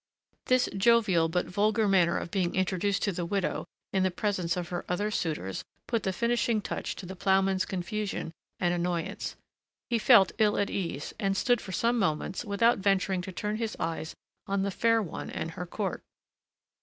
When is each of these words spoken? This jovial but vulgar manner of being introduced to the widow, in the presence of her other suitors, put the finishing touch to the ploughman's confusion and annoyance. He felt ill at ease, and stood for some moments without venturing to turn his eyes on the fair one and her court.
This 0.45 0.67
jovial 0.75 1.29
but 1.29 1.45
vulgar 1.45 1.87
manner 1.87 2.17
of 2.17 2.31
being 2.31 2.55
introduced 2.55 3.03
to 3.03 3.11
the 3.11 3.23
widow, 3.23 3.67
in 3.93 4.01
the 4.01 4.09
presence 4.09 4.57
of 4.57 4.69
her 4.69 4.83
other 4.89 5.11
suitors, 5.11 5.63
put 5.85 6.01
the 6.01 6.11
finishing 6.11 6.59
touch 6.59 6.95
to 6.95 7.05
the 7.05 7.15
ploughman's 7.15 7.65
confusion 7.65 8.31
and 8.59 8.73
annoyance. 8.73 9.35
He 9.91 9.99
felt 9.99 10.31
ill 10.39 10.57
at 10.57 10.71
ease, 10.71 11.13
and 11.19 11.37
stood 11.37 11.61
for 11.61 11.71
some 11.71 11.99
moments 11.99 12.43
without 12.43 12.79
venturing 12.79 13.21
to 13.21 13.31
turn 13.31 13.57
his 13.57 13.77
eyes 13.79 14.15
on 14.47 14.63
the 14.63 14.71
fair 14.71 15.03
one 15.03 15.29
and 15.29 15.51
her 15.51 15.67
court. 15.67 16.01